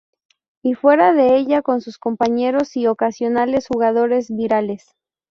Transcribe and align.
Y 0.63 0.73
fuera 0.73 1.13
de 1.13 1.35
ella, 1.35 1.61
con 1.61 1.79
sus 1.79 1.99
compañeros 1.99 2.75
y 2.75 2.87
ocasionales 2.87 3.67
jugadores 3.67 4.29
rivales. 4.29 4.95